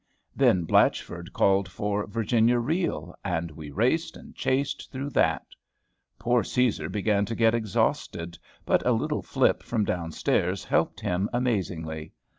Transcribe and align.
Then 0.35 0.63
Blatchford 0.65 1.31
called 1.31 1.69
for 1.69 2.07
"Virginia 2.07 2.57
Reel," 2.57 3.13
and 3.23 3.51
we 3.51 3.69
raced 3.69 4.17
and 4.17 4.33
chased 4.33 4.91
through 4.91 5.11
that. 5.11 5.45
Poor 6.17 6.41
Cæsar 6.41 6.91
began 6.91 7.23
to 7.27 7.35
get 7.35 7.53
exhausted, 7.53 8.39
but 8.65 8.83
a 8.83 8.93
little 8.93 9.21
flip 9.21 9.61
from 9.61 9.85
down 9.85 10.11
stairs 10.11 10.63
helped 10.63 11.01
him 11.01 11.29
amazingly. 11.31 12.13